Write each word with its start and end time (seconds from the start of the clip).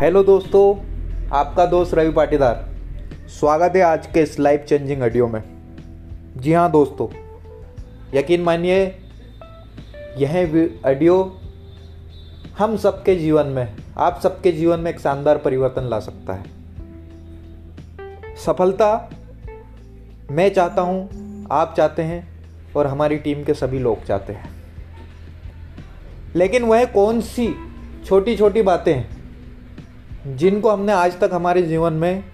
Hello 0.00 0.22
दोस्तों, 0.24 0.76
आपका 1.32 1.64
दोस्त 1.66 1.94
रवि 1.94 2.10
पाटीदार। 2.10 2.64
स्वागत 3.28 3.76
है 3.76 3.82
आज 3.82 4.06
के 4.06 4.22
इस 4.22 4.38
लाइफ 4.38 4.60
चेंजिंग 4.60 5.02
ऑडियो 5.02 5.28
में। 5.28 5.42
जी 6.36 6.52
हाँ 6.52 6.70
दोस्तों, 6.70 7.08
यकीन 8.14 8.42
मानिए, 8.42 8.80
यह 10.18 10.34
ऑडियो 10.86 11.38
हम 12.58 12.76
सबके 12.76 13.16
जीवन 13.16 13.46
में, 13.46 13.76
आप 13.98 14.20
सबके 14.22 14.52
जीवन 14.52 14.80
में 14.80 14.90
एक 14.90 15.00
शानदार 15.00 15.38
परिवर्तन 15.38 15.82
ला 15.82 16.00
सकता 16.00 16.32
है। 16.32 16.44
सफलता 18.36 19.10
मैं 20.30 20.48
चाहता 20.48 20.82
हूँ, 20.82 21.46
आप 21.52 21.74
चाहते 21.76 22.02
हैं 22.02 22.26
और 22.76 22.86
हमारी 22.86 23.16
टीम 23.16 23.44
के 23.44 23.54
सभी 23.54 23.78
लोग 23.78 24.04
चाहते 24.04 24.32
हैं। 24.32 24.54
लेकिन 26.36 26.64
वह 26.64 26.84
कौन 26.84 27.20
सी 27.20 27.54
छोटी 28.06 28.36
छोटी 28.36 28.62
बातें 28.62 28.94
हैं? 28.94 29.23
जिनको 30.26 30.70
हमने 30.70 30.92
आज 30.92 31.20
तक 31.20 31.30
हमारे 31.32 31.62
जीवन 31.62 31.92
में 31.92 32.24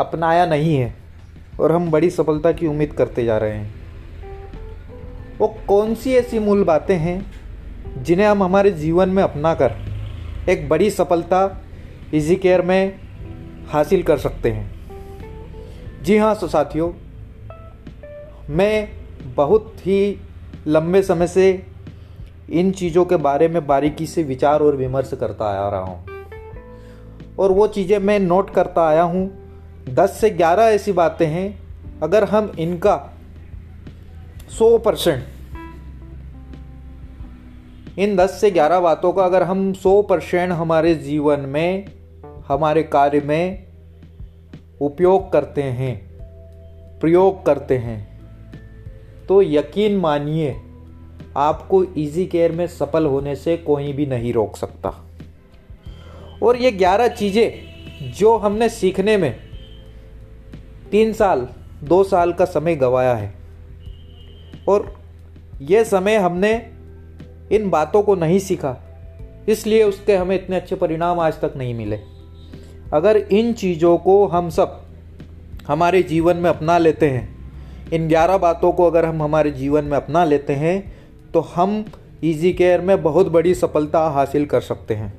अपनाया 0.00 0.46
नहीं 0.46 0.76
है 0.76 0.94
और 1.60 1.72
हम 1.72 1.90
बड़ी 1.90 2.10
सफलता 2.10 2.52
की 2.52 2.66
उम्मीद 2.66 2.92
करते 2.92 3.24
जा 3.24 3.38
रहे 3.38 3.52
हैं। 3.52 3.74
वो 5.38 5.56
कौन 5.68 5.94
सी 5.94 6.14
ऐसी 6.14 6.38
मूल 6.38 6.64
बातें 6.64 6.96
हैं 6.96 7.32
जिन्हें 8.02 8.26
हम 8.26 8.42
हमारे 8.42 8.70
जीवन 8.70 9.08
में 9.08 9.22
अपना 9.22 9.54
कर 9.54 9.72
एक 10.48 10.68
बड़ी 10.68 10.90
सफलता 10.90 11.62
इजी 12.14 12.36
केयर 12.36 12.62
में 12.62 13.00
हासिल 13.68 14.02
कर 14.02 14.18
सकते 14.18 14.50
हैं? 14.52 14.74
जी 16.02 16.16
हाँ 16.16 16.36
तो 16.36 16.48
साथियों, 16.48 16.92
मैं 18.50 18.88
बहुत 19.36 19.74
ही 19.80 20.20
लंबे 20.66 21.02
समय 21.02 21.26
से 21.26 21.66
इन 22.50 22.70
चीज़ों 22.70 23.04
के 23.04 23.16
बारे 23.16 23.48
में 23.48 23.66
बारीकी 23.66 24.06
से 24.06 24.22
विचार 24.22 24.60
और 24.60 24.76
विमर्श 24.76 25.10
करता 25.20 25.44
आ 25.44 25.70
रहा 25.70 25.80
हूँ। 25.80 26.06
और 27.38 27.52
वो 27.52 27.66
चीज़ें 27.66 27.98
मैं 27.98 28.18
नोट 28.20 28.50
करता 28.50 28.88
आया 28.88 29.02
हूँ। 29.02 29.30
दस 29.88 30.18
से 30.20 30.30
ग्यारह 30.30 30.62
ऐसी 30.62 30.92
बातें 30.92 31.26
हैं। 31.26 31.58
अगर 32.02 32.24
हम 32.24 32.52
इनका 32.58 33.12
सौ 34.58 34.78
परसेंट, 34.78 35.24
इन 37.98 38.16
दस 38.16 38.40
से 38.40 38.50
ग्यारह 38.50 38.80
बातों 38.80 39.12
का 39.12 39.24
अगर 39.24 39.42
हम 39.42 39.72
सौ 39.72 40.02
परसेंट 40.02 40.52
हमारे 40.52 40.94
जीवन 40.94 41.40
में, 41.40 41.84
हमारे 42.48 42.82
कार्य 42.82 43.20
में 43.20 43.66
उपयोग 44.80 45.32
करते 45.32 45.62
हैं, 45.62 46.06
प्रयोग 47.00 47.44
करते 47.46 47.78
हैं 47.78 48.20
तो 49.28 49.42
यकीन 49.42 49.96
मानिए 49.96 50.60
आपको 51.36 51.82
इजी 51.84 52.26
केयर 52.26 52.52
में 52.52 52.66
सफल 52.66 53.06
होने 53.06 53.34
से 53.36 53.56
कोई 53.56 53.92
भी 53.92 54.06
नहीं 54.06 54.32
रोक 54.32 54.56
सकता। 54.56 54.92
और 56.42 56.56
ये 56.56 56.70
ग्यारह 56.72 57.08
चीज़ें 57.08 58.12
जो 58.12 58.36
हमने 58.36 58.68
सीखने 58.68 59.16
में 59.16 59.34
तीन 60.90 61.12
साल, 61.12 61.48
दो 61.84 62.02
साल 62.04 62.32
का 62.32 62.44
समय 62.44 62.76
गवाया 62.76 63.14
है। 63.14 63.32
और 64.68 64.94
ये 65.62 65.84
समय 65.84 66.16
हमने 66.16 66.54
इन 67.52 67.68
बातों 67.70 68.02
को 68.02 68.14
नहीं 68.14 68.38
सीखा, 68.38 68.76
इसलिए 69.48 69.82
उसके 69.84 70.16
हमें 70.16 70.34
इतने 70.36 70.56
अच्छे 70.56 70.76
परिणाम 70.76 71.20
आज 71.20 71.40
तक 71.40 71.52
नहीं 71.56 71.74
मिले। 71.74 72.00
अगर 72.92 73.16
इन 73.16 73.52
चीज़ों 73.52 73.96
को 73.98 74.26
हम 74.26 74.50
सब 74.50 74.82
हमारे 75.68 76.02
जीवन 76.02 76.36
में 76.36 76.50
अपना 76.50 76.78
लेते 76.78 77.08
हैं, 77.10 77.28
इन 77.92 78.08
ग्यारह 78.08 78.38
बातों 78.38 78.72
को 78.72 78.84
अगर 78.84 79.04
हम 79.04 79.22
हमारे 79.22 79.50
जीवन 79.50 79.84
में 79.84 79.96
अपना 79.96 80.24
लेते 80.24 80.52
हैं 80.52 80.95
तो 81.36 81.40
हम 81.40 81.84
इजी 82.24 82.52
केयर 82.52 82.80
में 82.80 83.02
बहुत 83.02 83.28
बड़ी 83.28 83.54
सफलता 83.54 84.00
हासिल 84.10 84.46
कर 84.46 84.60
सकते 84.60 84.94
हैं। 84.94 85.12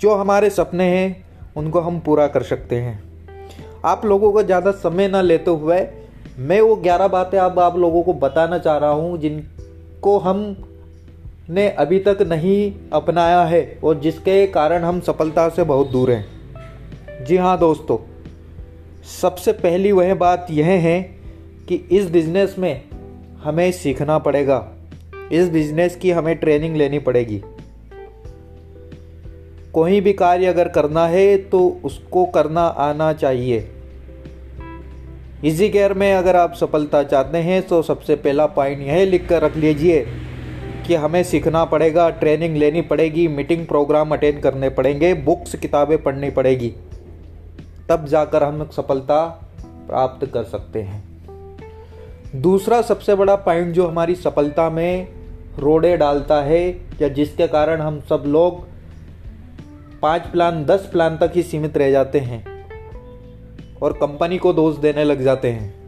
जो 0.00 0.14
हमारे 0.14 0.50
सपने 0.50 0.84
हैं, 0.84 1.24
उनको 1.56 1.80
हम 1.80 2.00
पूरा 2.00 2.26
कर 2.26 2.42
सकते 2.42 2.76
हैं। 2.76 3.02
आप 3.84 4.04
लोगों 4.04 4.32
को 4.32 4.42
ज़्यादा 4.42 4.70
समय 4.70 5.08
ना 5.08 5.20
लेते 5.20 5.50
हुए, 5.50 5.80
मैं 6.38 6.60
वो 6.60 6.76
ग्यारह 6.76 7.08
बातें 7.08 7.38
अब 7.38 7.58
आप 7.60 7.76
लोगों 7.76 8.02
को 8.02 8.12
बताना 8.12 8.58
चाह 8.58 8.76
रहा 8.76 8.90
हूँ, 8.90 9.18
जिनको 9.18 10.18
हम 10.18 10.56
ने 11.50 11.68
अभी 11.70 11.98
तक 11.98 12.18
नहीं 12.22 12.72
अपनाया 12.92 13.42
है 13.44 13.80
और 13.84 14.00
जिसके 14.00 14.46
कारण 14.46 14.84
हम 14.84 15.00
सफलता 15.00 15.48
से 15.48 15.64
बहुत 15.64 15.90
दूर 15.90 16.10
हैं। 16.10 17.24
जी 17.24 17.36
हाँ 17.36 17.58
दोस्तों, 17.58 17.98
सबसे 19.20 19.52
पहली 19.52 19.92
वह 19.92 20.14
बात 20.14 20.46
यह 20.50 20.66
है 20.66 21.00
कि 21.68 21.74
इस 21.74 22.10
बिज़नेस 22.10 22.56
में 22.58 22.82
हमें 23.42 23.70
सीखना 23.72 24.18
पड़ेगा। 24.18 24.66
इस 25.32 25.48
बिज़नेस 25.48 25.96
की 25.96 26.10
हमें 26.10 26.36
ट्रेनिंग 26.36 26.76
लेनी 26.76 26.98
पड़ेगी। 26.98 27.42
कोई 29.72 30.00
भी 30.00 30.12
कार्य 30.12 30.46
अगर 30.46 30.68
करना 30.68 31.06
है 31.06 31.36
तो 31.38 31.80
उसको 31.84 32.24
करना 32.24 32.60
आना 32.60 33.12
चाहिए। 33.12 33.68
इजी 35.44 35.68
केयर 35.68 35.94
में 35.94 36.12
अगर 36.14 36.36
आप 36.36 36.54
सफलता 36.54 37.02
चाहते 37.02 37.38
हैं 37.38 37.62
तो 37.62 37.82
सबसे 37.82 38.16
पहला 38.16 38.46
पॉइंट 38.46 38.80
यह 38.80 39.04
लिख 39.04 39.28
कर 39.28 39.42
रख 39.42 39.56
लीजिए 39.56 40.06
कि 40.86 40.94
हमें 40.94 41.22
सीखना 41.22 41.64
पड़ेगा 41.64 42.08
ट्रेनिंग 42.10 42.56
लेनी 42.56 42.80
पड़ेगी 42.82 43.28
मीटिंग 43.28 43.66
प्रोग्राम 43.66 44.12
अटेंड 44.12 44.40
करने 44.40 44.68
पड़ेंगे 44.70 45.14
बुक्स 45.14 45.54
किताबें 45.54 46.02
पढ़नी 46.02 46.30
पड़ेगी। 46.30 46.72
तब 47.88 48.06
जाकर 48.06 48.42
हम 48.42 48.68
सफलता 48.72 49.24
प्राप्त 49.88 50.26
कर 50.26 50.44
सकते 50.44 50.82
हैं। 50.82 51.02
दूसरा 52.36 52.82
सबसे 52.82 53.14
बड़ा 53.14 53.36
पॉइंट 53.36 53.74
जो 53.74 53.86
हमारी 53.86 54.14
सफलता 54.14 54.68
में 54.70 55.17
रोड़े 55.60 55.96
डालता 55.96 56.42
है 56.42 56.68
या 57.02 57.08
जिसके 57.08 57.46
कारण 57.46 57.80
हम 57.80 58.00
सब 58.00 58.24
लोग 58.26 58.66
पाँच 60.02 60.22
प्लान, 60.22 60.64
दस 60.64 60.88
प्लान 60.92 61.16
तक 61.16 61.32
ही 61.34 61.42
सीमित 61.42 61.76
रह 61.76 61.90
जाते 61.90 62.18
हैं 62.18 62.44
और 63.82 63.92
कंपनी 63.92 64.38
को 64.38 64.52
दोष 64.52 64.76
देने 64.76 65.04
लग 65.04 65.22
जाते 65.22 65.50
हैं। 65.50 65.78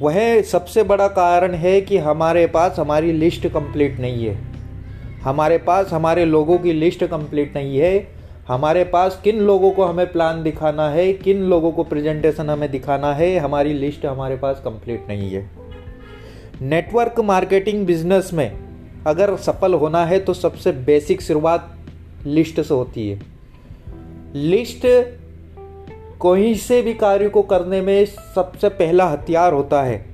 वह 0.00 0.42
सबसे 0.42 0.82
बड़ा 0.82 1.08
कारण 1.08 1.54
है 1.54 1.80
कि 1.80 1.98
हमारे 1.98 2.46
पास 2.46 2.78
हमारी 2.78 3.12
लिस्ट 3.12 3.48
कंप्लीट 3.48 4.00
नहीं 4.00 4.26
है। 4.26 4.38
हमारे 5.22 5.58
पास 5.58 5.92
हमारे 5.92 6.24
लोगों 6.24 6.58
की 6.58 6.72
लिस्ट 6.72 7.04
कंप्लीट 7.04 7.56
नहीं 7.56 7.78
है। 7.78 8.20
हमारे 8.48 8.84
पास 8.84 9.20
किन 9.24 9.38
लोगों 9.38 9.70
को 9.70 9.84
हमें 9.84 10.12
प्लान 10.12 10.42
दिखाना 10.42 10.90
है, 10.90 11.12
किन 11.12 11.42
लोगों 11.42 11.72
को 11.72 11.84
प्रेजेंटेशन 11.84 12.50
हमें 12.50 12.70
दिखाना 12.70 13.14
है, 13.14 13.38
हमारी 13.38 13.72
लिस्ट 13.72 14.06
हमारे 14.06 14.36
पास 14.36 14.62
कंप्लीट 14.64 15.04
नहीं 15.08 15.30
है। 15.30 15.59
नेटवर्क 16.60 17.20
मार्केटिंग 17.20 17.84
बिज़नेस 17.86 18.30
में 18.32 19.04
अगर 19.06 19.34
सफल 19.36 19.74
होना 19.74 20.04
है 20.04 20.18
तो 20.20 20.32
सबसे 20.34 20.72
बेसिक 20.84 21.22
शुरुआत 21.22 21.76
लिस्ट 22.26 22.60
से 22.60 22.74
होती 22.74 23.08
है। 23.08 23.20
लिस्ट 24.36 24.86
कोई 26.18 26.54
से 26.56 26.80
भी 26.82 26.94
कार्य 26.94 27.28
को 27.28 27.42
करने 27.42 27.80
में 27.80 28.04
सबसे 28.04 28.68
पहला 28.70 29.06
हथियार 29.06 29.52
होता 29.52 29.82
है, 29.82 30.04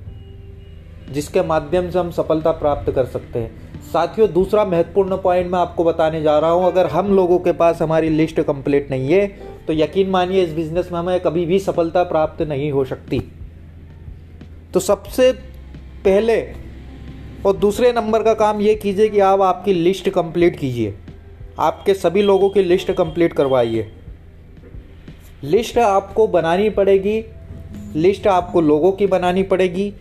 जिसके 1.11 1.41
माध्यम 1.41 1.89
से 1.89 1.99
हम 1.99 2.11
सफलता 2.11 2.51
प्राप्त 2.53 2.91
कर 2.91 3.05
सकते 3.07 3.39
हैं। 3.39 3.81
साथियों, 3.83 4.31
दूसरा 4.33 4.65
महत्वपूर्ण 4.65 5.17
पॉइंट 5.17 5.51
मैं 5.51 5.59
आपको 5.59 5.83
बताने 5.83 6.21
जा 6.21 6.37
रहा 6.39 6.51
हूँ, 6.51 6.65
अगर 6.65 6.87
हम 6.87 7.13
लोगों 7.15 7.39
के 7.39 7.51
पास 7.53 7.81
हमारी 7.81 8.09
लिस्ट 8.09 8.41
कंप्लीट 8.41 8.91
नहीं 8.91 9.09
है 9.09 9.27
तो 9.67 9.73
यकीन 9.73 10.09
मानिए 10.09 10.43
इस 10.43 10.53
बिज़नेस 10.53 10.91
में 10.91 10.99
हमें 10.99 11.19
कभी 11.19 11.45
भी 11.45 11.59
सफलता 11.59 12.03
प्राप्त 12.05 12.41
नहीं 12.43 12.71
हो 12.71 12.85
सकती। 12.85 13.19
तो 14.73 14.79
सबसे 14.79 15.31
पहले 16.07 16.53
और 17.45 17.57
दूसरे 17.57 17.91
नंबर 17.91 18.23
का 18.23 18.33
काम 18.33 18.61
ये 18.61 18.75
कीजिए 18.75 19.09
कि 19.09 19.19
आप 19.19 19.41
आपकी 19.41 19.73
लिस्ट 19.73 20.09
कंप्लीट 20.09 20.59
कीजिए। 20.59 20.97
आपके 21.59 21.93
सभी 21.93 22.21
लोगों 22.21 22.49
की 22.49 22.63
लिस्ट 22.63 22.91
कंप्लीट 22.91 23.33
करवाइए। 23.33 23.91
लिस्ट 25.43 25.77
आपको 25.77 26.27
बनानी 26.27 26.69
पड़ेगी। 26.69 27.25
लिस्ट 27.95 28.27
आपको 28.27 28.61
लोगों 28.61 28.91
की 28.91 29.07
बनानी 29.07 29.43
पड़ेगी। 29.43 29.93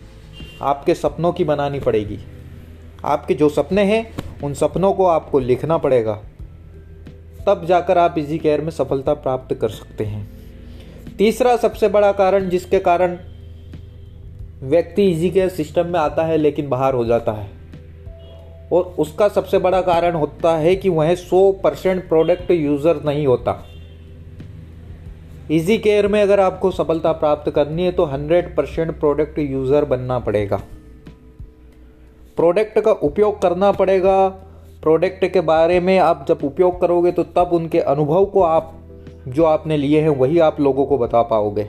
आपके 0.63 0.95
सपनों 0.95 1.33
की 1.33 1.45
बनानी 1.45 1.81
पड़ेगी। 1.81 2.19
आपके 3.05 3.35
जो 3.35 3.49
सपने 3.49 3.83
हैं, 3.83 4.13
उन 4.45 4.55
सपनों 4.55 4.93
को 4.93 5.07
आपको 5.07 5.39
लिखना 5.39 5.79
पड़ेगा। 5.79 6.23
तब 7.47 7.67
जाकर 7.67 7.99
आप 7.99 8.15
इजी 8.19 8.39
केयर 8.39 8.61
में 8.61 8.71
सफलता 8.71 9.15
प्राप्त 9.15 9.55
कर 9.55 9.69
सकते 9.69 10.05
हैं। 10.05 10.29
तीसरा 11.19 11.57
सबसे 11.57 11.89
बड़ा 11.89 12.13
कारण 12.13 12.49
जिसके 12.49 12.79
कारण 12.79 13.19
व्यक्ति 14.63 15.11
इजी 15.11 15.31
केयर 15.31 15.49
सिस्टम 15.49 15.87
में 15.87 15.99
आता 16.01 16.25
है, 16.25 16.37
लेकिन 16.37 16.69
बाहर 16.69 16.95
हो 16.95 17.05
जाता 17.05 17.33
है। 17.33 17.51
और 18.73 18.95
उसका 18.99 19.29
सबसे 19.29 19.59
बड़ा 19.59 19.81
कारण 19.81 20.15
होता 20.15 20.57
है 20.57 20.75
कि 20.77 20.89
वह 20.89 21.15
100 21.15 21.51
परसेंट 21.65 22.09
प्रोडक्ट 22.09 22.51
यूज़र 22.51 23.01
नहीं 23.05 23.27
होता। 23.27 23.63
इजी 25.51 25.79
केयर 25.79 26.09
में 26.09 26.21
अगर 26.23 26.41
आपको 26.41 26.71
सफलता 26.71 27.13
प्राप्त 27.13 27.51
करनी 27.51 27.85
है 27.85 27.93
तो 27.93 28.07
100 28.07 28.55
परसेंट 28.57 28.99
प्रोडक्ट 29.01 29.39
यूज़र 29.39 29.85
बनना 29.85 30.19
पड़ेगा। 30.19 30.57
प्रोडक्ट 32.37 32.79
का 32.79 32.93
उपयोग 32.93 33.41
करना 33.43 33.73
पड़ेगा। 33.73 34.29
प्रोडक्ट 34.83 35.25
के 35.25 35.41
बारे 35.41 35.81
में 35.81 35.99
आप 35.99 36.25
जब 36.29 36.39
उपयोग 36.45 36.81
करोगे 36.81 37.13
तो 37.13 37.23
तब 37.37 37.51
उनके 37.53 37.81
अनुभव 37.81 38.25
को 38.25 38.43
आप, 38.43 38.73
जो 39.29 39.45
आपने 39.45 39.77
लिए 39.77 40.01
हैं, 40.01 40.09
वही 40.09 40.39
आप 40.39 40.61
लोगों 40.61 40.87
को 40.87 40.99
बता 40.99 41.23
पाओगे। 41.23 41.69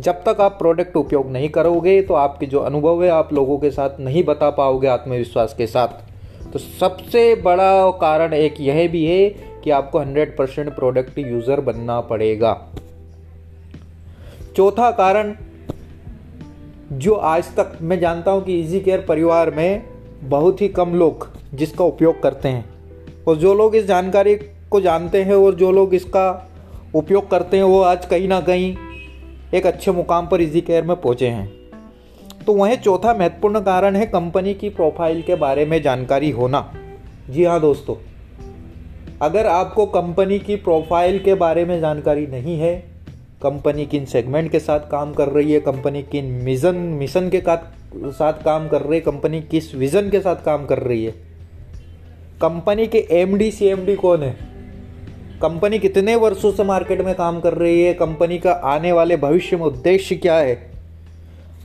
जब 0.00 0.22
तक 0.24 0.40
आप 0.40 0.56
प्रोडक्ट 0.58 0.96
उपयोग 0.96 1.30
नहीं 1.30 1.48
करोगे 1.48 2.00
तो 2.02 2.14
आपके 2.14 2.46
जो 2.46 2.58
अनुभव 2.60 3.02
है, 3.04 3.08
आप 3.10 3.32
लोगों 3.32 3.58
के 3.58 3.70
साथ 3.70 4.00
नहीं 4.00 4.22
बता 4.24 4.50
पाओगे 4.50 4.86
आत्मविश्वास 4.88 5.54
के 5.54 5.66
साथ। 5.66 6.52
तो 6.52 6.58
सबसे 6.58 7.34
बड़ा 7.34 7.90
कारण 7.98 8.32
एक 8.34 8.60
यह 8.60 8.86
भी 8.88 9.04
है 9.04 9.28
कि 9.64 9.70
आपको 9.70 10.00
100 10.00 10.36
परसेंट 10.38 10.74
प्रोडक्ट 10.74 11.18
यूज़र 11.18 11.60
बनना 11.60 12.00
पड़ेगा। 12.02 12.56
चौथा 14.56 14.90
कारण, 14.90 15.34
जो 16.92 17.14
आज 17.14 17.54
तक 17.56 17.78
मैं 17.82 17.98
जानता 18.00 18.30
हूँ 18.30 18.42
कि 18.44 18.60
इजी 18.60 18.80
केयर 18.80 19.04
परिवार 19.08 19.50
में 19.50 19.82
बहुत 20.22 20.60
ही 20.60 20.68
कम 20.70 20.94
लोग 20.94 21.28
जिसका 21.54 21.84
उपयोग 21.84 22.22
करते 22.22 22.48
हैं। 22.48 22.64
और 23.28 23.36
जो 23.36 23.54
लोग 23.54 23.76
इस 23.76 23.84
जानकारी 23.86 24.34
को 24.70 24.80
जानते 24.80 25.22
हैं 25.22 25.34
और 25.34 25.54
जो 25.54 25.70
लोग 25.72 25.94
इसका 25.94 26.28
उपयोग 26.94 27.30
करते 27.30 27.56
हैं, 27.56 27.64
वो 27.64 27.80
आज 27.82 28.06
कहीं 28.06 28.28
ना 28.28 28.40
कहीं 28.40 28.76
एक 29.54 29.66
अच्छे 29.66 29.92
मुकाम 29.92 30.26
पर 30.26 30.40
इजी 30.40 30.60
केयर 30.60 30.84
में 30.84 30.96
पहुँचे 30.96 31.28
हैं। 31.28 31.48
तो 32.46 32.52
वह 32.52 32.74
चौथा 32.74 33.14
महत्वपूर्ण 33.14 33.60
कारण 33.60 33.96
है 33.96 34.06
कंपनी 34.06 34.54
की 34.54 34.68
प्रोफ़ाइल 34.68 35.22
के 35.22 35.34
बारे 35.34 35.64
में 35.64 35.80
जानकारी 35.82 36.30
होना। 36.30 36.60
जी 37.30 37.44
हाँ 37.44 37.60
दोस्तों, 37.60 37.96
अगर 39.22 39.46
आपको 39.46 39.86
कंपनी 39.86 40.38
की 40.38 40.56
प्रोफ़ाइल 40.58 41.18
के 41.18 41.34
बारे 41.34 41.64
में 41.64 41.80
जानकारी 41.80 42.26
नहीं 42.26 42.58
है, 42.58 42.74
कंपनी 43.42 43.86
किन 43.86 44.04
सेगमेंट 44.04 44.50
के 44.52 44.58
साथ 44.58 44.88
काम 44.90 45.12
कर 45.14 45.28
रही 45.28 45.52
है, 45.52 45.60
कंपनी 45.60 46.02
किन 46.02 46.24
मिजन, 46.44 46.74
मिशन 46.74 47.28
के 47.28 47.40
साथ 47.40 48.42
काम 48.44 48.68
कर 48.68 48.80
रही 48.80 48.94
है, 48.94 49.00
कंपनी 49.00 49.40
किस 49.40 49.74
विजन 49.74 50.10
के 50.10 50.20
साथ 50.20 50.44
काम 50.44 50.66
कर 50.66 50.78
रही 50.78 51.04
है, 51.04 51.12
कंपनी 52.42 52.86
के 52.86 53.06
M 53.12 53.36
D 53.38 53.50
C 53.50 53.66
M 53.66 53.84
D 53.86 53.96
कौन 53.96 54.22
है? 54.22 54.36
कंपनी 55.42 55.78
कितने 55.78 56.14
वर्षों 56.16 56.50
से 56.52 56.64
मार्केट 56.64 57.00
में 57.00 57.14
काम 57.14 57.40
कर 57.40 57.54
रही 57.54 57.82
है? 57.82 57.92
कंपनी 57.94 58.38
का 58.38 58.52
आने 58.52 58.92
वाले 58.92 59.16
भविष्य 59.16 59.56
में 59.56 59.64
उद्देश्य 59.64 60.16
क्या 60.16 60.34
है? 60.34 60.70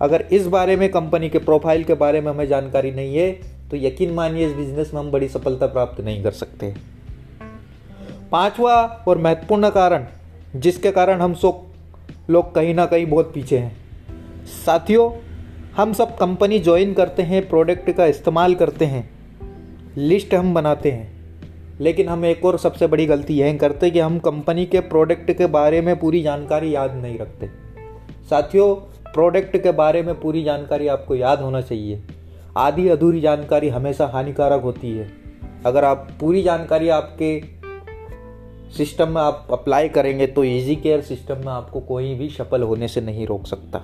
अगर 0.01 0.21
इस 0.31 0.47
बारे 0.47 0.75
में 0.75 0.89
कंपनी 0.89 1.29
के 1.29 1.39
प्रोफ़ाइल 1.39 1.83
के 1.83 1.93
बारे 1.93 2.21
में 2.21 2.31
हमें 2.31 2.47
जानकारी 2.47 2.91
नहीं 2.91 3.17
है 3.17 3.31
तो 3.71 3.77
यकीन 3.77 4.11
मानिए 4.11 4.47
इस 4.47 4.53
बिज़नेस 4.53 4.91
में 4.93 4.99
हम 5.01 5.11
बड़ी 5.11 5.27
सफलता 5.27 5.67
प्राप्त 5.67 6.01
नहीं 6.01 6.23
कर 6.23 6.31
सकते। 6.31 6.73
पांचवा 8.31 8.75
और 9.07 9.17
महत्वपूर्ण 9.17 9.69
कारण, 9.69 10.05
जिसके 10.55 10.91
कारण 10.91 11.21
हम 11.21 11.33
सब 11.33 11.61
लोग 12.29 12.55
कहीं 12.55 12.75
ना 12.75 12.85
कहीं 12.85 13.05
बहुत 13.05 13.31
पीछे 13.33 13.57
हैं। 13.57 13.75
साथियों, 14.65 15.11
हम 15.77 15.93
सब 15.93 16.17
कंपनी 16.17 16.59
ज्वाइन 16.59 16.93
करते 16.93 17.23
हैं 17.23 17.47
प्रोडक्ट 17.49 17.91
का 17.91 18.05
इस्तेमाल 18.05 18.55
करते 18.55 18.85
हैं 18.85 19.09
लिस्ट 19.97 20.33
हम 20.33 20.53
बनाते 20.53 20.91
हैं। 20.91 21.14
लेकिन 21.81 22.09
हम 22.09 22.25
एक 22.25 22.45
और 22.45 22.57
सबसे 22.57 22.87
बड़ी 22.87 23.05
गलती 23.05 23.37
यह 23.37 23.57
करते 23.57 23.89
कि 23.91 23.99
हम 23.99 24.19
कंपनी 24.19 24.65
के 24.65 24.79
प्रोडक्ट 24.79 25.31
के 25.31 25.45
बारे 25.45 25.81
में 25.81 25.99
पूरी 25.99 26.21
जानकारी 26.21 26.75
याद 26.75 26.95
नहीं 26.95 27.17
रखते। 27.19 27.49
साथियों, 28.29 28.75
प्रोडक्ट 29.13 29.57
के 29.57 29.71
बारे 29.71 30.03
में 30.03 30.19
पूरी 30.19 30.43
जानकारी 30.43 30.87
आपको 30.87 31.15
याद 31.15 31.41
होना 31.41 31.61
चाहिए। 31.61 32.03
आधी 32.57 32.89
अधूरी 32.89 33.21
जानकारी 33.21 33.69
हमेशा 33.69 34.07
हानिकारक 34.07 34.61
होती 34.61 34.91
है। 34.91 35.11
अगर 35.65 35.83
आप 35.83 36.07
पूरी 36.19 36.41
जानकारी 36.41 36.89
आपके 36.89 37.41
सिस्टम 38.77 39.09
में 39.09 39.21
आप 39.21 39.47
अप्लाई 39.51 39.89
करेंगे 39.89 40.27
तो 40.27 40.43
इजी 40.43 40.75
केयर 40.75 41.01
सिस्टम 41.01 41.37
में 41.37 41.51
आपको 41.53 41.79
कोई 41.79 42.13
भी 42.15 42.29
सफल 42.29 42.61
होने 42.61 42.87
से 42.87 43.01
नहीं 43.01 43.27
रोक 43.27 43.45
सकता। 43.47 43.81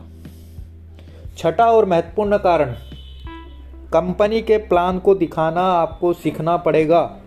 छठा 1.37 1.65
और 1.65 1.85
महत्वपूर्ण 1.85 2.37
कारण, 2.37 2.73
कंपनी 3.93 4.41
के 4.41 4.57
प्लान 4.57 4.99
को 4.99 5.15
दिखाना 5.15 5.61
आपको 5.61 6.13
सीखना 6.13 6.57
पड़ेगा। 6.57 7.20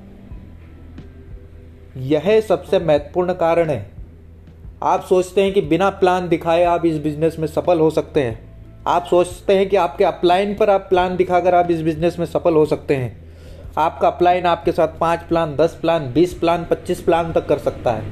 यह 1.97 2.41
सबसे 2.41 2.79
महत्वपूर्ण 2.79 3.33
कारण 3.33 3.71
है। 3.71 3.91
आप 4.83 5.03
सोचते 5.03 5.43
हैं 5.43 5.53
कि 5.53 5.61
बिना 5.61 5.91
प्लान 5.91 6.29
दिखाए 6.29 6.65
आप 6.65 6.87
इस 6.87 6.99
बिज़नेस 6.99 7.37
में 7.39 7.47
सफल 7.47 7.81
हो 7.81 7.91
सकते 7.91 8.21
हैं। 8.21 8.41
आप 8.87 9.05
सोचते 9.05 9.57
हैं 9.57 9.69
कि 9.69 9.77
आपके 9.77 10.05
अपलाइन 10.05 10.55
पर 10.55 10.71
आप 10.71 10.81
प्लान 10.81 11.17
दिखाकर 11.17 11.55
आप 11.55 11.71
इस 11.71 11.83
बिज़नेस 11.83 12.19
में 12.19 12.27
सफल 12.27 12.55
हो 12.55 12.67
सकते 12.67 12.97
हैं। 12.97 13.25
आपका 13.79 14.09
अपलाइन 14.09 14.47
आपके 14.47 14.73
साथ 14.73 14.89
पाँच 15.01 15.21
प्लान 15.21 15.57
दस 15.57 15.79
प्लान 15.81 16.13
बीस 16.13 16.35
प्लान 16.35 16.65
पच्चीस 16.65 17.01
प्लान 17.01 17.33
तक 17.33 17.47
कर 17.47 17.59
सकता 17.59 17.93
है। 17.93 18.05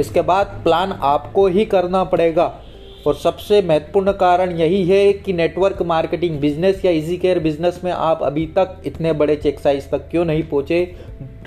इसके 0.00 0.20
बाद 0.20 0.46
प्लान 0.46 0.92
आपको 0.92 1.46
ही 1.46 1.64
करना 1.64 2.04
पड़ेगा। 2.04 2.60
और 3.06 3.14
सबसे 3.14 3.62
महत्वपूर्ण 3.62 4.12
कारण 4.12 4.50
यही 4.50 4.88
है 4.88 5.12
कि 5.12 5.32
नेटवर्क 5.32 5.82
मार्केटिंग 5.82 6.38
बिज़नेस 6.38 6.84
या 6.84 6.90
इजी 6.90 7.16
केयर 7.16 7.38
बिज़नेस 7.38 7.80
में 7.84 7.92
आप 7.92 8.22
अभी 8.22 8.46
तक 8.46 8.82
इतने 8.86 9.12
बड़े 9.12 9.36
चेक 9.36 9.60
साइज़ 9.60 9.88
तक 9.88 10.08
क्यों 10.10 10.24
नहीं 10.24 10.42
पहुँचे? 10.42 10.96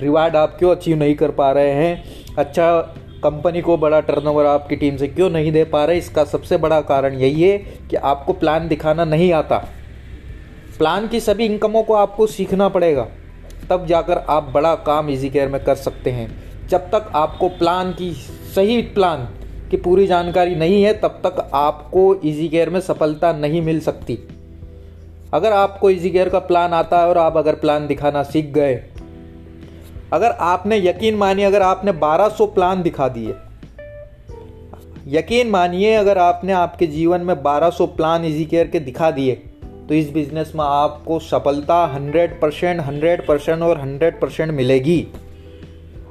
रिवार्ड 0.02 0.36
आप 0.36 0.56
क्यों 0.58 0.74
अचीव 0.74 0.96
नहीं 0.96 1.14
कर 1.14 1.30
पा 1.30 1.52
रहे 1.52 1.70
हैं? 1.70 2.04
अच्छा 2.38 2.80
कंपनी 3.24 3.60
को 3.60 3.76
बड़ा 3.76 4.00
टर्नओवर 4.00 4.46
आपकी 4.46 4.76
टीम 4.76 4.96
से 4.96 5.08
क्यों 5.08 5.30
नहीं 5.30 5.52
दे 5.52 5.64
पा 5.64 5.84
रहे? 5.84 5.98
इसका 5.98 6.24
सबसे 6.24 6.56
बड़ा 6.56 6.80
कारण 6.80 7.14
यही 7.14 7.42
है 7.42 7.58
कि 7.58 7.96
आपको 7.96 8.32
प्लान 8.32 8.68
दिखाना 8.68 9.04
नहीं 9.04 9.32
आता। 9.32 9.58
प्लान 10.78 11.08
की 11.08 11.20
सभी 11.20 11.46
इनकमों 11.46 11.82
को 11.82 11.94
आपको 11.94 12.26
सीखना 12.26 12.68
पड़ेगा। 12.68 13.08
तब 13.70 13.86
जाकर 13.86 14.18
आप 14.28 14.50
बड़ा 14.54 14.74
काम 14.74 15.10
इजी 15.10 15.30
केयर 15.30 15.48
में 15.48 15.64
कर 15.64 15.74
सकते 15.74 16.10
हैं। 16.10 16.30
जब 16.68 16.90
तक 16.90 17.10
आपको 17.14 17.48
प्लान 17.48 17.92
की 17.92 18.12
सही 18.54 18.82
प्लान 18.82 19.28
की 19.70 19.76
पूरी 19.76 20.06
जानकारी 20.06 20.54
नहीं 20.54 20.82
है, 20.82 20.92
तब 20.94 21.20
तक 21.26 21.50
आपको 21.54 22.14
इजी 22.14 22.48
केयर 22.48 22.70
में 22.70 22.80
सफलता 22.80 23.32
नहीं 23.32 23.62
मिल 23.62 23.80
सकती। 23.80 24.18
अगर 25.34 25.52
आपको 25.52 25.90
इजी 25.90 26.10
केयर 26.10 26.28
का 26.28 26.38
प्लान 26.38 26.72
आता 26.72 26.98
है 26.98 27.08
और 27.08 27.18
आप 27.18 27.36
अगर 27.36 27.54
प्लान 27.54 27.86
दिखाना 27.86 28.22
सीख 28.22 28.46
गए 28.46 28.74
अगर 30.12 30.30
आपने 30.40 30.76
यकीन 30.78 31.14
मानिए, 31.14 31.44
अगर 31.44 31.62
आपने 31.62 31.92
1200 31.94 32.46
प्लान 32.46 32.82
दिखा 32.82 33.08
दिए, 33.08 33.34
यकीन 35.08 35.50
मानिए, 35.50 35.94
अगर 35.94 36.18
आपने 36.18 36.52
आपके 36.52 36.86
जीवन 36.86 37.20
में 37.20 37.34
1200 37.36 37.86
प्लान 37.86 38.24
इजी 38.24 38.44
केयर 38.44 38.66
के 38.66 38.80
दिखा 38.80 39.10
दिए 39.10 39.34
तो 39.82 39.94
इस 39.94 40.10
बिज़नेस 40.10 40.52
में 40.54 40.64
आपको 40.64 41.18
सफलता 41.18 41.84
100 41.86 42.38
परसेंट, 42.40 42.80
हंड्रेड 42.80 43.26
परसेंट 43.26 43.62
और 43.62 43.78
100 43.78 44.20
परसेंट 44.20 44.52
मिलेगी। 44.52 45.06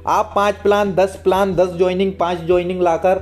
आप 0.06 0.32
पाँच 0.36 0.54
प्लान, 0.54 0.92
दस 0.94 1.20
प्लान, 1.24 1.54
दस 1.54 1.76
ज्वाइनिंग 1.78 2.12
पाँच 2.20 2.40
ज्वाइनिंग 2.40 2.80
लाकर 2.82 3.20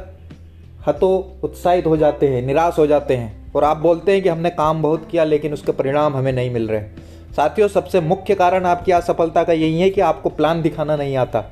हतो 0.87 1.09
उत्साहित 1.44 1.87
हो 1.87 1.97
जाते 1.97 2.29
हैं, 2.29 2.43
निराश 2.43 2.79
हो 2.79 2.87
जाते 2.87 3.17
हैं 3.17 3.53
और 3.53 3.65
आप 3.65 3.77
बोलते 3.77 4.12
हैं 4.12 4.23
कि 4.23 4.29
हमने 4.29 4.50
काम 4.50 4.82
बहुत 4.82 5.09
किया, 5.11 5.25
लेकिन 5.25 5.53
उसके 5.53 5.73
परिणाम 5.73 6.17
हमें 6.17 6.32
नहीं 6.32 6.50
मिल 6.50 6.69
रहे। 6.69 7.10
साथियों, 7.37 7.69
सबसे 7.69 8.00
मुख्य 8.00 8.35
कारण 8.35 8.65
आपकी 8.65 8.93
असफलता 8.93 9.44
का 9.44 9.53
यही 9.53 9.81
है 9.81 9.91
कि 9.91 10.00
आपको 10.00 10.29
प्लान 10.29 10.62
दिखाना 10.62 10.97
नहीं 10.97 11.17
आता। 11.17 11.44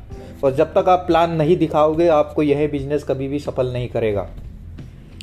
और 0.45 0.55
जब 0.55 0.73
तक 0.75 0.89
आप 0.89 0.99
प्लान 0.99 1.31
नहीं 1.31 1.57
दिखाओगे, 1.57 2.09
आपको 2.09 2.43
यह 2.43 2.69
बिज़नेस 2.69 3.05
कभी 3.05 3.29
भी 3.29 3.39
सफल 3.39 3.73
नहीं 3.73 3.89
करेगा। 3.89 4.29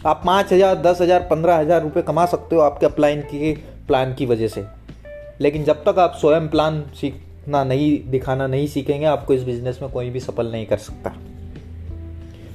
आप 0.05 0.21
पाँच 0.25 0.53
हज़ार, 0.53 0.75
दस 0.75 1.01
हज़ार, 1.01 1.19
पंद्रह 1.19 1.55
हज़ार 1.55 1.81
रुपये 1.81 2.03
कमा 2.03 2.25
सकते 2.25 2.55
हो 2.55 2.61
आपके 2.61 2.85
अपलाइन 2.85 3.21
के 3.21 3.53
प्लान 3.87 4.13
की 4.13 4.25
वजह 4.25 4.47
से। 4.47 4.65
लेकिन 5.41 5.63
जब 5.63 5.83
तक 5.83 5.99
आप 5.99 6.13
स्वयं 6.15 6.47
प्लान 6.47 6.83
सीखना 7.01 7.63
नहीं, 7.63 8.11
दिखाना 8.11 8.47
नहीं 8.47 8.67
सीखेंगे, 8.67 9.05
आपको 9.05 9.33
इस 9.33 9.43
बिज़नेस 9.43 9.79
में 9.81 9.91
कोई 9.91 10.09
भी 10.09 10.19
सफल 10.19 10.51
नहीं 10.51 10.65
कर 10.65 10.77
सकता। 10.77 11.13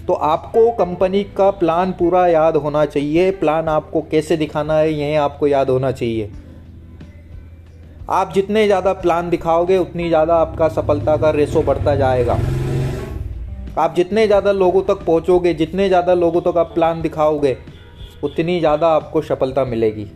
तो 0.06 0.12
आपको 0.12 0.70
कंपनी 0.70 1.24
का 1.24 1.50
प्लान 1.50 1.92
पूरा 1.92 2.26
याद 2.26 2.56
होना 2.56 2.84
चाहिए। 2.84 3.30
प्लान 3.30 3.68
आपको 3.68 4.02
कैसे 4.02 4.36
दिखाना 4.36 4.74
है, 4.74 4.92
यह 4.92 5.22
आपको 5.22 5.46
याद 5.46 5.70
होना 5.70 5.90
चाहिए। 5.92 6.30
आप 8.10 8.32
जितने 8.34 8.64
ज़्यादा 8.66 8.92
प्लान 8.92 9.28
दिखाओगे, 9.30 9.76
उतनी 9.78 10.08
ज़्यादा 10.08 10.36
आपका 10.36 10.68
सफलता 10.68 11.16
का 11.16 11.30
रेशो 11.30 11.62
बढ़ता 11.62 11.94
जाएगा। 11.94 12.38
आप 13.78 13.94
जितने 13.96 14.26
ज़्यादा 14.26 14.52
लोगों 14.52 14.82
तक 14.82 15.04
पहुँचोगे, 15.06 15.52
जितने 15.54 15.86
ज़्यादा 15.88 16.14
लोगों 16.14 16.40
तक 16.40 16.58
आप 16.58 16.72
प्लान 16.74 17.02
दिखाओगे, 17.02 17.56
उतनी 18.24 18.58
ज़्यादा 18.60 18.88
आपको 18.88 19.22
सफलता 19.22 19.64
मिलेगी। 19.64 20.06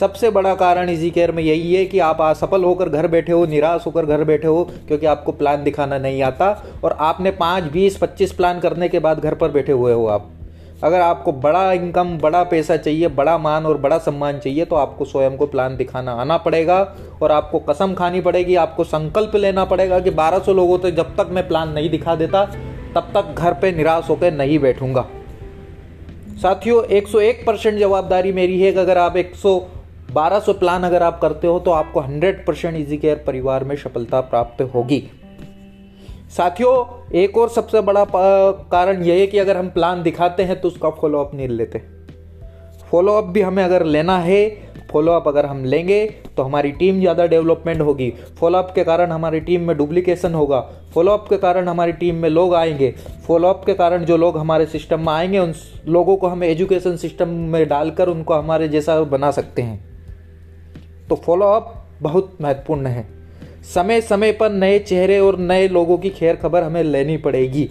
सबसे 0.00 0.30
बड़ा 0.30 0.54
कारण 0.54 0.90
इजी 0.90 1.10
केयर 1.10 1.32
में 1.32 1.42
यही 1.42 1.74
है 1.74 1.84
कि 1.86 1.98
आप 1.98 2.20
असफल 2.22 2.64
होकर 2.64 2.88
घर 2.88 3.06
बैठे 3.06 3.32
हो, 3.32 3.44
निराश 3.46 3.86
होकर 3.86 4.06
घर 4.06 4.24
बैठे 4.24 4.46
हो, 4.46 4.64
क्योंकि 4.88 5.06
आपको 5.06 5.32
प्लान 5.32 5.64
दिखाना 5.64 5.98
नहीं 5.98 6.22
आता 6.22 6.50
और 6.84 6.96
आपने 7.00 7.30
पाँच, 7.30 7.64
बीस, 7.64 7.96
पच्चीस 7.96 8.32
प्लान 8.32 8.60
करने 8.60 8.88
के 8.88 8.98
बाद 8.98 9.20
घर 9.20 9.34
पर 9.34 9.50
बैठे 9.50 9.72
हुए 9.72 9.92
हो 9.92 10.06
आप। 10.06 10.30
अगर 10.82 11.00
आपको 11.00 11.32
बड़ा 11.34 11.72
इनकम 11.72 12.16
बड़ा 12.18 12.42
पैसा 12.44 12.76
चाहिए, 12.76 13.08
बड़ा 13.08 13.36
मान 13.38 13.66
और 13.66 13.78
बड़ा 13.78 13.98
सम्मान 13.98 14.38
चाहिए 14.38 14.64
तो 14.64 14.76
आपको 14.76 15.04
स्वयं 15.04 15.36
को 15.36 15.46
प्लान 15.46 15.76
दिखाना 15.76 16.12
आना 16.12 16.36
पड़ेगा 16.38 16.80
और 17.22 17.32
आपको 17.32 17.58
कसम 17.60 17.94
खानी 17.94 18.20
पड़ेगी, 18.20 18.54
आपको 18.56 18.84
संकल्प 18.84 19.34
लेना 19.36 19.64
पड़ेगा 19.64 19.98
कि 20.00 20.10
1200 20.12 20.54
लोगों 20.54 20.78
तक 20.78 20.90
जब 20.96 21.16
तक 21.16 21.30
मैं 21.30 21.46
प्लान 21.48 21.72
नहीं 21.72 21.90
दिखा 21.90 22.14
देता, 22.14 22.44
तब 22.94 23.10
तक 23.14 23.34
घर 23.34 23.54
पे 23.54 23.72
निराश 23.72 24.08
होकर 24.10 24.32
नहीं 24.32 24.58
बैठूँगा। 24.58 25.06
साथियों 26.42 26.82
101 26.92 27.44
परसेंट 27.46 27.78
जवाबदारी 27.78 28.32
मेरी 28.32 28.60
है 28.60 28.72
कि 28.72 28.78
अगर 28.78 28.98
आप 28.98 29.16
100 29.16 29.58
1200 30.12 30.52
प्लान 30.54 30.82
अगर 30.82 31.02
आप 31.02 31.20
करते 31.20 31.46
हो 31.46 31.58
तो 31.58 31.70
आपको 31.72 32.02
100 32.02 32.44
परसेंट 32.46 32.76
ईजी 32.76 32.96
केयर 32.96 33.22
परिवार 33.26 33.64
में 33.64 33.76
सफलता 33.76 34.20
प्राप्त 34.20 34.62
होगी। 34.74 35.02
साथियों, 36.28 36.74
एक 37.14 37.36
और 37.38 37.48
सबसे 37.48 37.80
बड़ा 37.80 38.04
कारण 38.14 39.02
यह 39.02 39.14
है 39.14 39.26
कि 39.26 39.38
अगर 39.38 39.56
हम 39.56 39.68
प्लान 39.70 40.02
दिखाते 40.02 40.42
हैं 40.42 40.60
तो 40.60 40.68
उसका 40.68 40.90
फॉलोअप 40.90 41.30
नहीं 41.34 41.48
लेते। 41.48 41.82
फॉलोअप 42.90 43.24
भी 43.24 43.40
हमें 43.40 43.62
अगर 43.64 43.84
लेना 43.84 44.18
है 44.18 44.68
फॉलोअप 44.90 45.26
अगर 45.28 45.46
हम 45.46 45.64
लेंगे 45.64 46.04
तो 46.36 46.42
हमारी 46.42 46.70
टीम 46.72 47.00
ज़्यादा 47.00 47.26
डेवलपमेंट 47.26 47.80
होगी। 47.80 48.12
फॉलोअप 48.38 48.70
के 48.74 48.84
कारण 48.84 49.10
हमारी 49.12 49.40
टीम 49.40 49.62
में 49.62 49.76
डुप्लीकेशन 49.76 50.34
होगा। 50.34 50.60
फॉलोअप 50.94 51.26
के 51.30 51.36
कारण 51.36 51.68
हमारी 51.68 51.92
टीम 51.92 52.14
में 52.14 52.28
लोग 52.28 52.54
आएँगे। 52.54 52.94
फॉलोअप 53.26 53.62
के 53.66 53.74
कारण 53.74 54.04
जो 54.04 54.16
लोग 54.16 54.38
हमारे 54.38 54.66
सिस्टम 54.66 55.00
में 55.00 55.12
आएँगे, 55.12 55.38
उन 55.38 55.54
लोगों 55.88 56.16
को 56.16 56.28
हम 56.28 56.44
एजुकेशन 56.44 56.96
सिस्टम 56.96 57.28
में 57.28 57.68
डालकर 57.68 58.08
उनको 58.08 58.34
हमारे 58.34 58.68
जैसा 58.68 59.00
बना 59.02 59.30
सकते 59.30 59.62
हैं। 59.62 61.06
तो 61.08 61.16
फॉलोअप 61.16 61.74
बहुत 62.02 62.36
महत्वपूर्ण 62.40 62.86
है। 62.86 63.17
समय 63.74 64.00
समय 64.00 64.32
पर 64.32 64.50
नए 64.50 64.78
चेहरे 64.78 65.18
और 65.18 65.38
नए 65.38 65.68
लोगों 65.68 65.98
की 65.98 66.10
खैर 66.10 66.36
खबर 66.36 66.62
हमें 66.62 66.82
लेनी 66.82 67.16
पड़ेगी। 67.16 67.70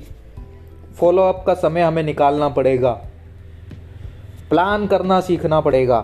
फॉलोअप 1.00 1.44
का 1.48 1.54
समय 1.54 1.82
हमें 1.82 2.04
निकालना 2.04 2.50
पड़ेगा। 2.50 2.92
प्लान 4.50 4.88
करना 4.88 5.20
सीखना 5.22 5.60
पड़ेगा। 5.60 6.02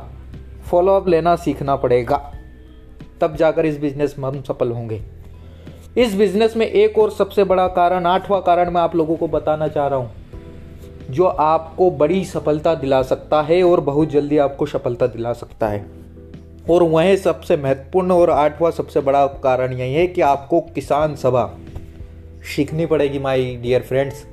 फॉलोअप 0.71 1.07
लेना 1.07 1.35
सीखना 1.35 1.75
पड़ेगा। 1.75 2.33
तब 3.21 3.35
जाकर 3.35 3.65
इस 3.65 3.79
बिज़नेस 3.79 4.15
में 4.19 4.29
हम 4.29 4.41
सफल 4.41 4.71
होंगे। 4.71 5.01
इस 5.97 6.15
बिज़नेस 6.15 6.57
में 6.57 6.65
एक 6.65 6.97
और 6.97 7.11
सबसे 7.11 7.43
बड़ा 7.43 7.67
कारण, 7.67 8.05
आठवां 8.05 8.41
कारण 8.41 8.71
मैं 8.71 8.81
आप 8.81 8.95
लोगों 8.95 9.15
को 9.15 9.27
बताना 9.27 9.67
चाह 9.67 9.87
रहा 9.87 9.99
हूँ, 9.99 10.11
जो 11.09 11.25
आपको 11.25 11.91
बड़ी 11.91 12.25
सफलता 12.25 12.75
दिला 12.75 13.01
सकता 13.01 13.41
है 13.41 13.63
और 13.63 13.79
बहुत 13.81 14.09
जल्दी 14.09 14.37
आपको 14.37 14.65
सफलता 14.65 15.07
दिला 15.07 15.33
सकता 15.33 15.67
है। 15.67 16.02
और 16.69 16.83
वह 16.83 17.15
सबसे 17.15 17.57
महत्वपूर्ण 17.57 18.11
और 18.11 18.29
आठवां 18.29 18.71
सबसे 18.71 18.99
बड़ा 19.01 19.25
कारण 19.27 19.73
यही 19.73 19.93
है 19.93 20.07
कि 20.07 20.21
आपको 20.21 20.61
किसान 20.61 21.15
सभा 21.15 21.45
सीखनी 22.55 22.85
पड़ेगी 22.85 23.19
माय 23.19 23.55
डियर 23.55 23.81
फ्रेंड्स 23.81 24.25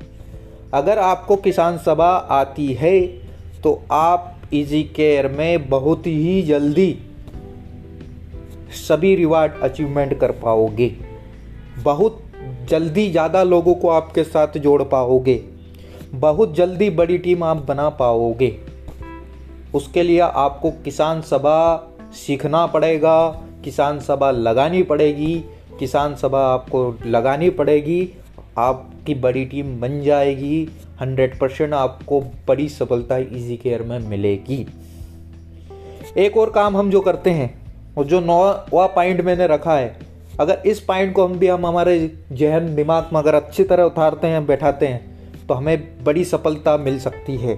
अगर 0.75 0.99
आपको 0.99 1.37
किसान 1.37 1.79
सभा 1.79 2.11
आती 2.31 2.73
है 2.73 3.01
तो 3.63 3.83
आप 3.91 4.37
इजी 4.53 4.83
केयर 4.83 5.29
में 5.29 5.69
बहुत 5.69 6.07
ही 6.07 6.43
जल्दी 6.43 6.99
सभी 8.89 9.15
रिवार्ड 9.17 9.53
अचीवमेंट 9.63 10.19
कर 10.21 10.31
पाओगे। 10.33 10.89
बहुत 11.83 12.23
जल्दी 12.69 13.11
ज़्यादा 13.11 13.43
लोगों 13.43 13.75
को 13.75 13.89
आपके 13.89 14.25
साथ 14.25 14.59
जोड़ 14.59 14.83
पाओगे। 14.83 15.35
बहुत 16.15 16.55
जल्दी 16.55 16.91
बड़ी 16.91 17.19
टीम 17.19 17.45
आप 17.45 17.57
बना 17.57 17.89
पाओगे। 17.89 18.57
उसके 19.75 20.03
लिए 20.03 20.21
आपको 20.21 20.71
किसान 20.71 21.21
सभा 21.23 21.57
सीखना 22.15 22.67
पड़ेगा, 22.67 23.29
किसान 23.65 24.01
सभा 24.01 24.31
लगानी 24.31 24.83
पड़ेगी, 24.83 25.35
किसान 25.79 26.15
सभा 26.15 26.41
आपको 26.47 26.95
लगानी 27.07 27.51
पड़ेगी, 27.51 28.09
आपकी 28.59 29.15
बड़ी 29.15 29.45
टीम 29.45 29.81
बन 29.81 30.01
जाएगी, 30.03 30.69
हंड्रेड 31.01 31.39
परसेंट 31.39 31.73
आपको 31.75 32.21
बड़ी 32.49 32.69
सफलता 32.69 33.17
इजी 33.17 33.57
केयर 33.57 33.83
में 33.83 33.99
मिलेगी। 33.99 34.67
एक 36.17 36.37
और 36.37 36.51
काम 36.51 36.77
हम 36.77 36.91
जो 36.91 37.01
करते 37.01 37.31
हैं, 37.31 37.55
और 37.99 38.05
जो 38.05 38.21
नौवा 38.21 38.87
पॉइंट 38.87 39.21
मैंने 39.21 39.47
रखा 39.47 39.77
है, 39.77 39.97
अगर 40.41 40.63
इस 40.67 40.81
पॉइंट 40.81 41.15
को 41.15 41.25
हम 41.25 41.39
भी, 41.39 41.47
हम 41.47 41.67
हमारे 41.67 42.11
जहन, 42.33 42.75
दिमाग 42.77 43.09
में 43.13 43.21
अगर 43.21 43.35
अच्छी 43.35 43.65
तरह 43.65 43.83
उतारते 43.83 44.27
हैं, 44.27 44.47
बैठाते 44.47 44.87
हैं 44.87 45.47
तो 45.47 45.55
हमें 45.55 46.05
बड़ी 46.05 46.25
सफलता 46.25 46.77
मिल 46.77 46.99
सकती 46.99 47.37
है। 47.37 47.55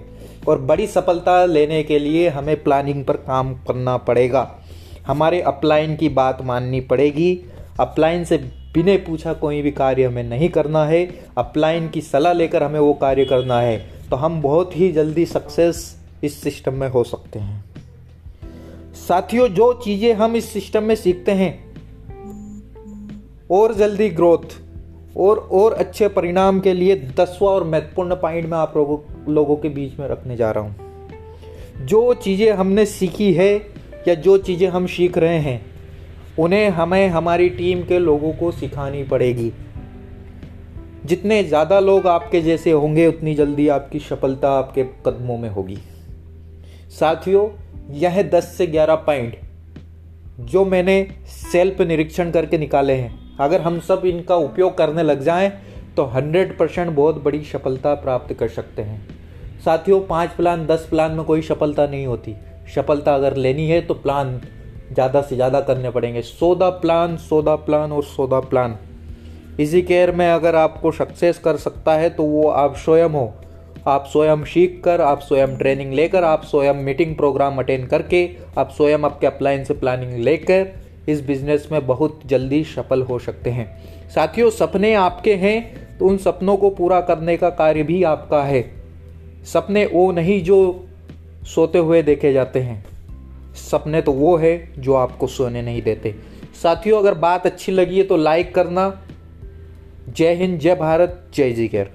और 0.49 0.58
बड़ी 0.58 0.87
सफलता 0.87 1.44
लेने 1.44 1.82
के 1.82 1.99
लिए 1.99 2.28
हमें 2.28 2.62
प्लानिंग 2.62 3.04
पर 3.04 3.16
काम 3.16 3.54
करना 3.54 3.96
पड़ेगा। 3.96 4.58
हमारे 5.06 5.40
अपलाइन 5.40 5.96
की 5.96 6.08
बात 6.08 6.42
माननी 6.42 6.80
पड़ेगी। 6.80 7.40
अपलाइन 7.80 8.25
से 8.25 8.38
बिना 8.75 8.96
पूछा 8.96 9.32
कोई 9.32 9.62
भी 9.62 9.70
कार्य 9.70 10.04
हमें 10.04 10.22
नहीं 10.22 10.49
करना 10.49 10.84
है। 10.84 11.25
अपलाइन 11.38 11.88
की 11.88 12.00
सलाह 12.00 12.32
लेकर 12.32 12.62
हमें 12.62 12.80
वो 12.80 12.94
कार्य 12.94 13.25
करना 13.25 13.61
है। 13.61 13.90
तो 14.11 14.16
हम 14.16 14.42
बहुत 14.42 14.76
ही 14.76 14.92
जल्दी 14.92 15.26
सक्सेस 15.26 15.96
इस 16.25 16.42
सिस्टम 16.42 16.75
में 16.75 16.88
हो 16.88 17.04
सकते 17.04 17.38
हैं। 17.38 17.64
साथियों, 19.08 19.49
जो 19.49 19.72
चीज़ें 19.72 20.14
हम 20.14 20.37
इस 20.37 20.52
सिस्टम 20.52 20.82
में 20.82 20.94
सीखते 20.94 21.32
हैं, 21.32 21.72
और 23.50 23.75
जल्दी 23.75 24.08
ग्रोथ 24.08 24.62
और 25.16 25.38
और 25.38 25.73
अच्छे 25.73 26.09
परिणाम 26.09 26.61
के 26.61 26.75
लिए 26.75 26.97
दसवा 26.97 27.50
और 27.50 27.64
महत्वपूर्ण 27.64 28.14
पॉइंट 28.14 28.47
मैं 28.47 28.59
आप 28.59 28.76
लोगों 28.76 28.99
लोगों 29.35 29.57
के 29.57 29.69
बीच 29.69 29.99
में 29.99 30.09
रखने 30.09 30.37
जा 30.37 30.50
रहा 30.50 30.64
हूँ। 30.64 31.87
जो 31.87 32.14
चीज़ें 32.14 32.52
हमने 32.52 32.87
सीखी 32.87 33.33
है 33.33 33.54
या 34.09 34.14
जो 34.14 34.38
चीज़ें 34.38 34.69
हम 34.69 34.87
सीख 34.87 35.19
रहे 35.19 35.38
हैं, 35.38 35.66
उन्हें 36.38 36.71
हमें 36.71 37.09
हमारी 37.09 37.49
टीम 37.49 37.83
के 37.83 37.99
लोगों 37.99 38.33
को 38.33 38.50
सिखानी 38.50 39.04
पड़ेगी। 39.04 39.52
जितने 41.04 41.45
ज़्यादा 41.45 41.81
लोग 41.81 42.07
आपके 42.07 42.40
जैसे 42.40 42.71
होंगे, 42.71 43.07
उतनी 43.07 43.35
जल्दी 43.35 43.69
आपकी 43.69 43.99
सफलता 43.99 44.50
आपके 44.50 44.85
कदमों 44.85 45.38
में 45.38 45.50
होगी। 45.50 45.78
साथियों, 47.00 47.49
यह 47.90 48.23
10 48.23 48.54
से 48.59 48.66
11 48.66 48.95
पॉइंट 48.95 49.37
जो 50.40 50.64
मैंने 50.64 51.07
सेल्फ 51.26 51.81
निरीक्षण 51.81 52.31
करके 52.31 52.59
निकाले 52.59 52.92
हैं। 52.92 53.21
अगर 53.40 53.60
हम 53.60 53.78
सब 53.80 54.02
इनका 54.06 54.36
उपयोग 54.36 54.76
करने 54.78 55.02
लग 55.02 55.20
जाएँ 55.20 55.50
तो 55.96 56.04
100 56.10 56.56
परसेंट 56.58 56.90
बहुत 56.90 57.22
बड़ी 57.22 57.42
सफलता 57.44 57.94
प्राप्त 57.94 58.32
कर 58.34 58.48
सकते 58.50 58.82
हैं। 58.82 59.00
साथियों, 59.64 60.00
पाँच 60.00 60.30
प्लान, 60.30 60.66
दस 60.66 60.86
प्लान 60.90 61.12
में 61.12 61.24
कोई 61.24 61.42
सफलता 61.42 61.86
नहीं 61.86 62.06
होती। 62.06 62.34
सफलता 62.74 63.14
अगर 63.14 63.36
लेनी 63.36 63.68
है 63.68 63.80
तो 63.80 63.94
प्लान 63.94 64.40
ज़्यादा 64.92 65.22
से 65.22 65.34
ज़्यादा 65.36 65.60
करने 65.60 65.90
पड़ेंगे। 65.90 66.22
सौदा 66.22 66.70
प्लान 66.70 67.16
सौदा 67.18 67.54
प्लान 67.58 67.92
और 67.92 68.02
सौदा 68.04 68.40
प्लान। 68.40 68.78
इसी 69.60 69.82
केयर 69.82 70.10
में 70.12 70.28
अगर 70.30 70.54
आपको 70.54 70.90
सक्सेस 70.92 71.38
कर 71.38 71.56
सकता 71.56 71.94
है 71.94 72.10
तो 72.10 72.24
वो 72.24 72.48
आप 72.48 72.76
स्वयं 72.76 73.08
हो। 73.08 73.32
आप 73.86 74.04
स्वयं 74.06 74.44
सीख 74.44 74.80
कर, 74.84 75.00
आप 75.00 75.20
स्वयं 75.20 75.56
ट्रेनिंग 75.56 75.92
लेकर, 75.92 76.24
आप 76.24 76.44
स्वयं 76.44 76.74
मीटिंग 76.74 77.14
प्रोग्राम 77.16 77.58
अटेंड 77.58 77.88
करके, 77.88 78.28
आप 78.58 78.70
स्वयं 78.70 79.04
आपके 79.04 79.26
अप्लाइन 79.26 79.64
से 79.64 79.74
प्लानिंग 79.74 80.12
लेकर 80.18 80.64
इस 81.09 81.21
बिज़नेस 81.21 81.68
में 81.73 81.87
बहुत 81.87 82.21
जल्दी 82.26 82.64
सफल 82.64 83.02
हो 83.02 83.18
सकते 83.18 83.50
हैं। 83.50 83.66
साथियों, 84.11 84.50
सपने 84.50 84.94
आपके 84.94 85.35
हैं 85.35 85.82
तो 85.99 86.06
उन 86.06 86.16
सपनों 86.16 86.56
को 86.56 86.71
पूरा 86.71 87.00
करने 87.00 87.37
का 87.37 87.50
कार्य 87.50 87.82
भी 87.82 88.02
आपका 88.02 88.42
है। 88.42 88.73
सपने 89.44 89.87
वो 89.87 90.12
नहीं 90.12 90.42
जो 90.44 90.87
सोते 91.44 91.78
हुए 91.78 92.02
देखे 92.02 92.32
जाते 92.32 92.61
हैं। 92.61 92.85
सपने 93.54 94.02
तो 94.02 94.12
वो 94.12 94.37
है 94.37 94.73
जो 94.78 94.94
आपको 94.94 95.26
सोने 95.26 95.62
नहीं 95.62 95.82
देते। 95.82 96.14
साथियों, 96.62 96.99
अगर 96.99 97.14
बात 97.14 97.47
अच्छी 97.47 97.73
लगी 97.73 97.99
है 97.99 98.04
तो 98.04 98.16
लाइक 98.16 98.54
करना। 98.54 99.02
जय 100.09 100.35
हिंद, 100.35 100.59
जय 100.61 100.75
भारत, 100.75 101.30
जय 101.35 101.50
जी 101.50 101.68
केयर। 101.68 101.90